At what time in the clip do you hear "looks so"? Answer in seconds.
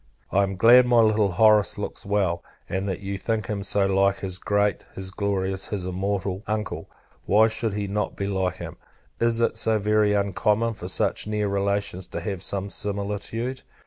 1.77-2.09